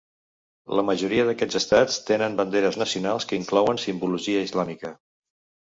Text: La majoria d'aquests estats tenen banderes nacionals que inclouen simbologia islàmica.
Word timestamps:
La 0.79 0.83
majoria 0.87 1.25
d'aquests 1.27 1.59
estats 1.59 1.99
tenen 2.07 2.39
banderes 2.41 2.81
nacionals 2.85 3.29
que 3.33 3.41
inclouen 3.43 3.81
simbologia 3.87 4.45
islàmica. 4.51 4.97